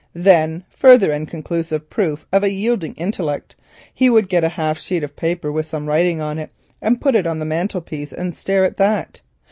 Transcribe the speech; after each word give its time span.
Then—further 0.15 1.11
and 1.11 1.27
conclusive 1.27 1.87
proof 1.91 2.25
of 2.33 2.43
a 2.43 2.49
yielding 2.49 2.95
intellect—he 2.95 4.09
would 4.09 4.29
get 4.29 4.43
a 4.43 4.49
half 4.49 4.79
sheet 4.79 5.03
of 5.03 5.15
paper 5.15 5.51
with 5.51 5.67
some 5.67 5.85
writing 5.85 6.19
on 6.19 6.39
it 6.39 6.49
and 6.81 6.99
put 6.99 7.13
it 7.15 7.27
on 7.27 7.37
the 7.37 7.45
mantelpiece 7.45 8.11
and 8.11 8.33
stare 8.33 8.63
at 8.63 8.77
that. 8.77 9.21